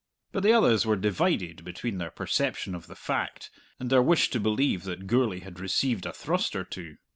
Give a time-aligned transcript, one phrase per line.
[0.31, 4.39] But the others were divided between their perception of the fact and their wish to
[4.39, 6.97] believe that Gourlay had received a thrust or two.